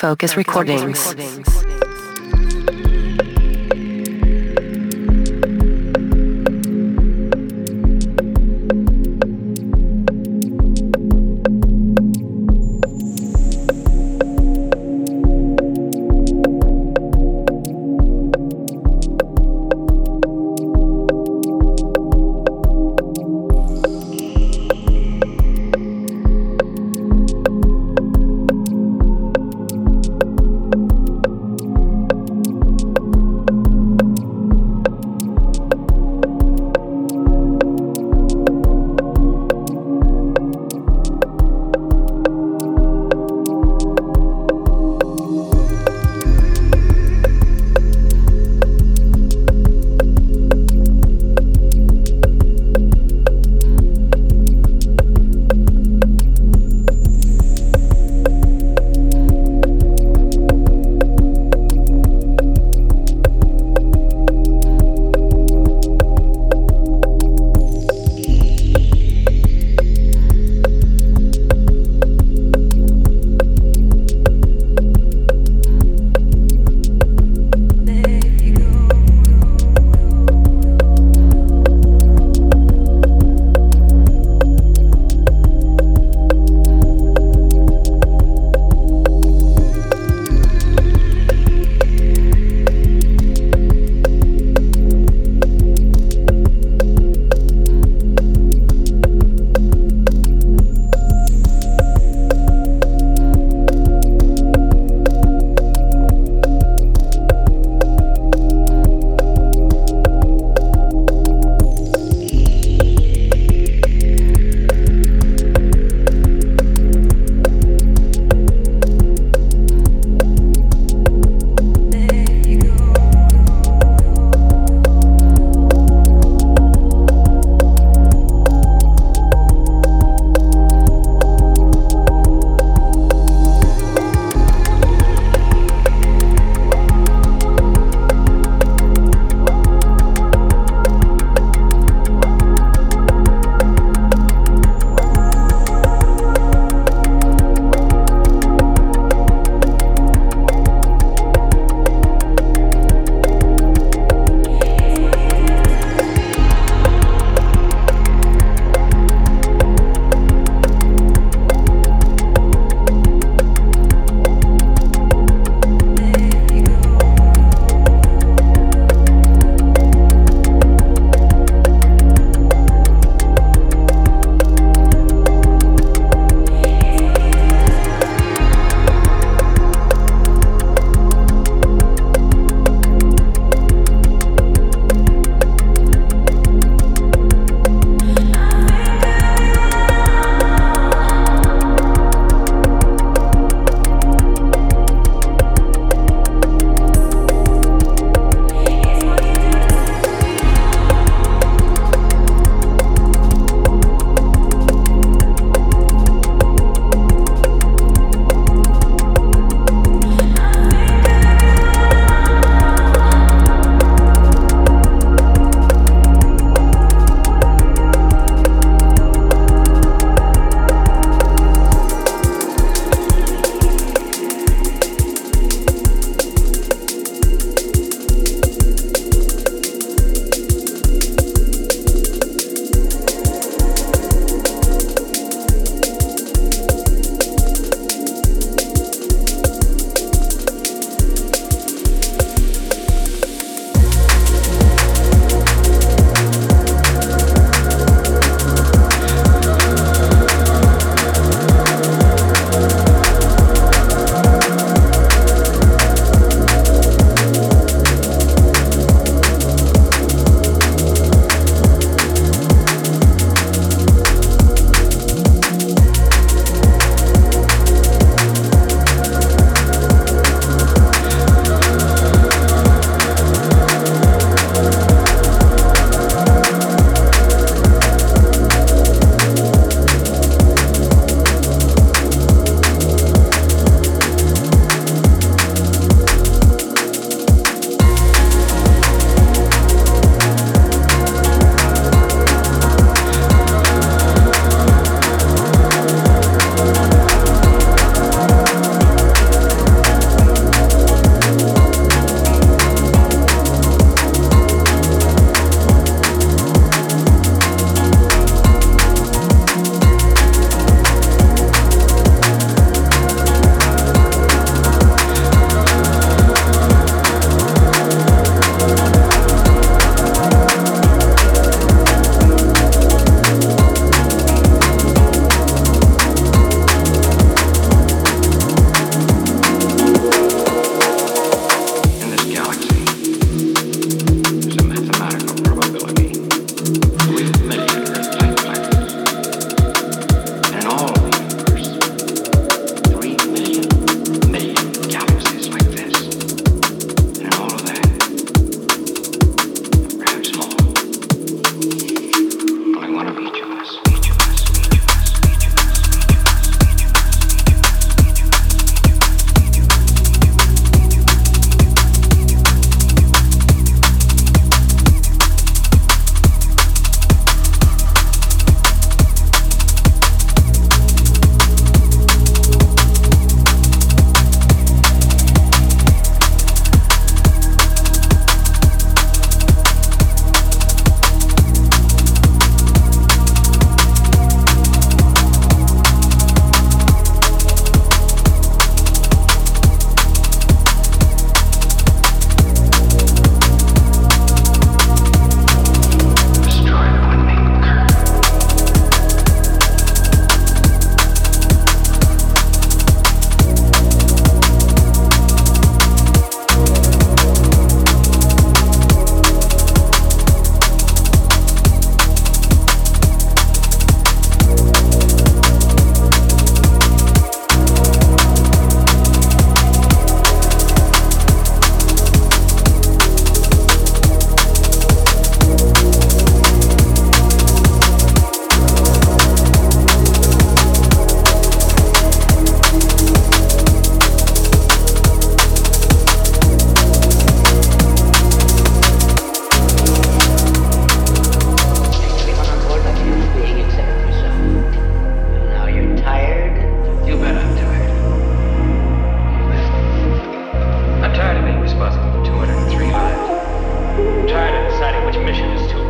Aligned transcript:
Focus 0.00 0.34
Recordings. 0.34 1.69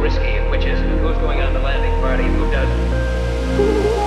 risky, 0.00 0.40
which 0.48 0.64
is 0.64 0.80
who's 0.80 1.16
going 1.18 1.40
on 1.42 1.52
the 1.52 1.60
landing 1.60 1.92
party, 2.00 2.24
and 2.24 2.34
who 2.36 2.50
doesn't. 2.50 3.99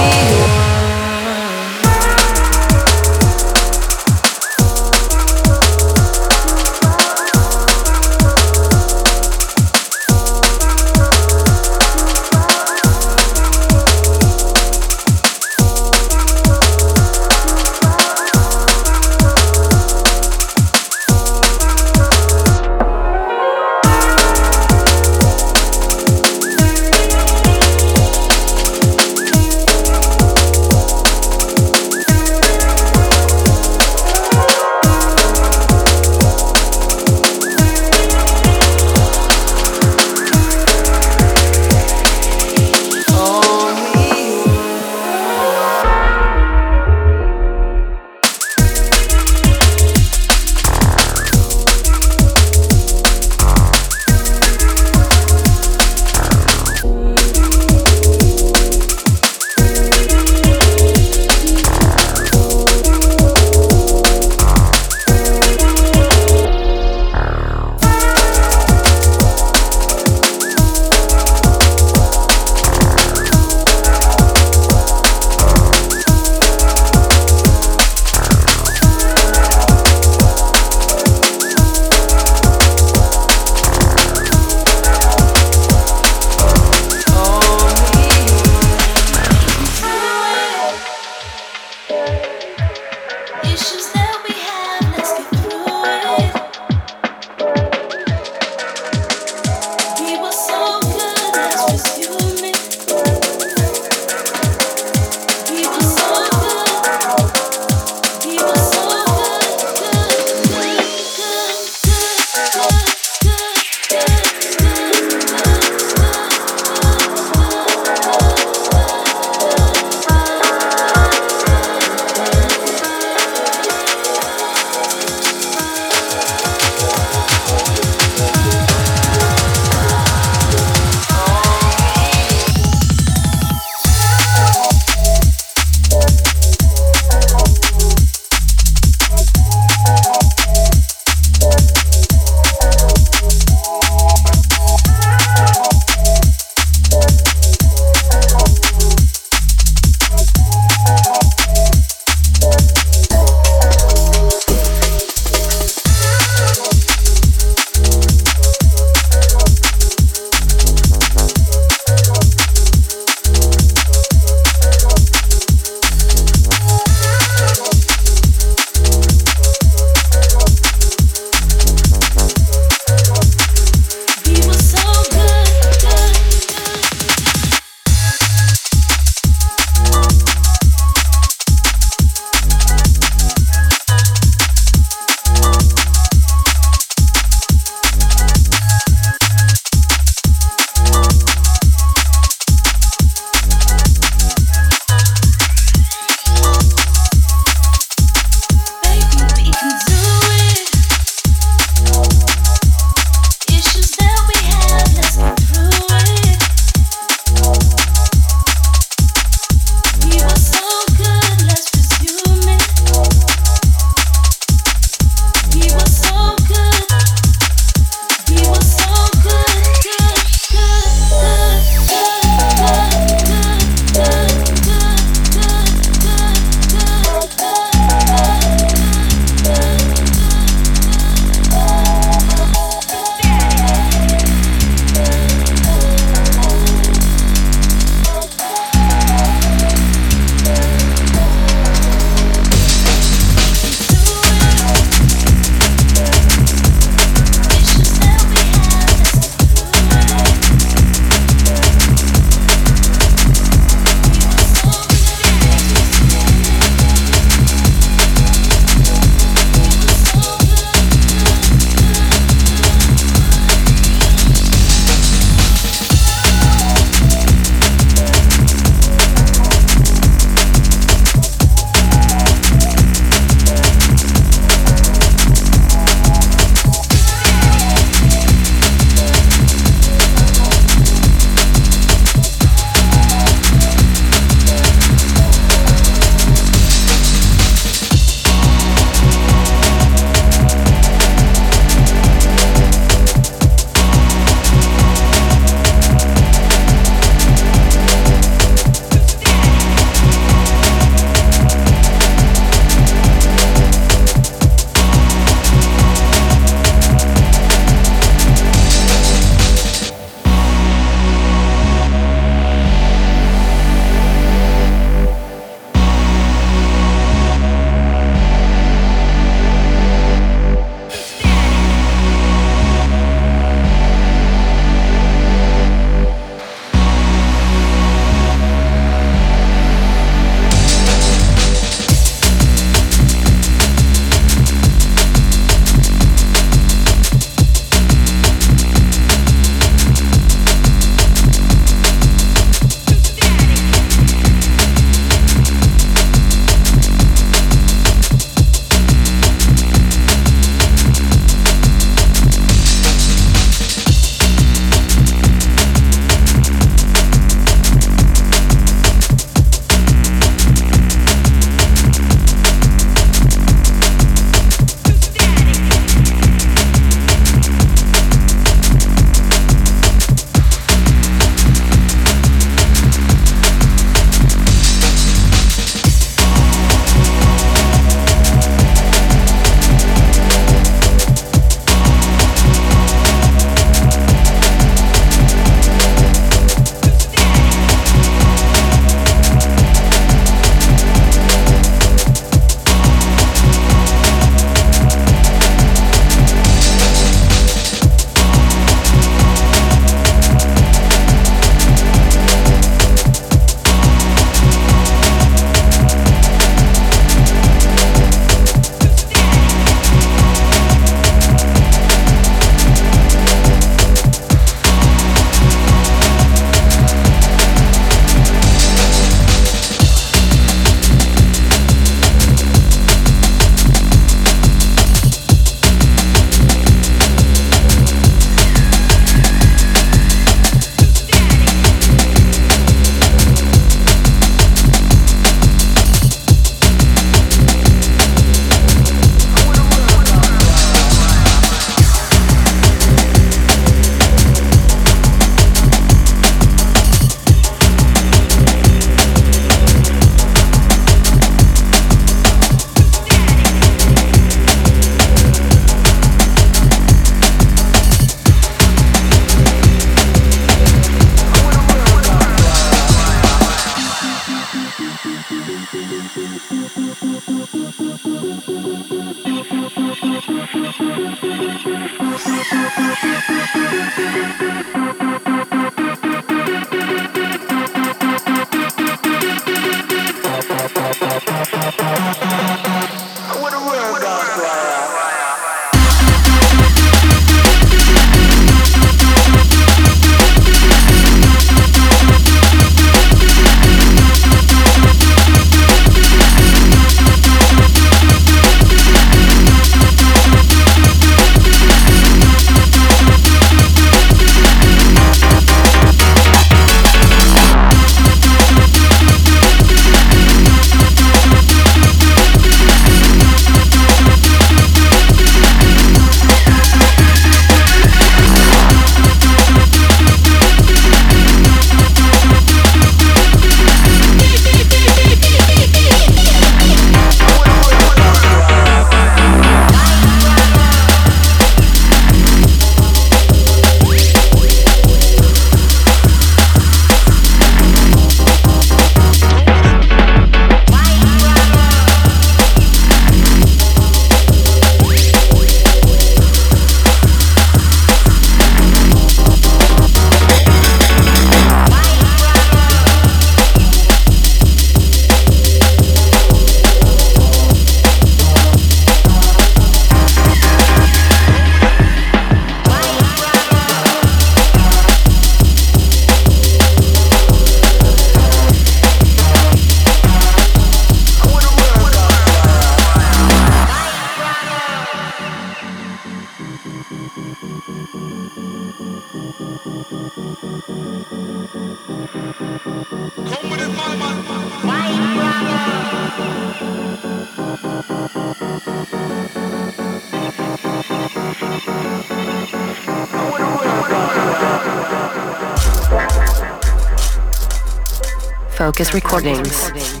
Focus 598.61 598.93
Recordings. 598.93 600.00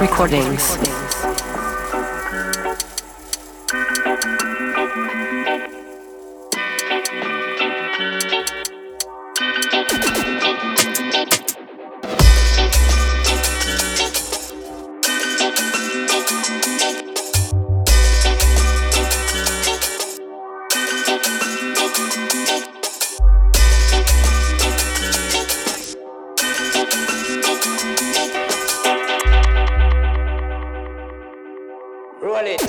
Recordings. 0.00 1.01
Roll 32.22 32.46
it. 32.46 32.62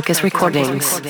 Focus 0.00 0.22
Recordings. 0.24 1.09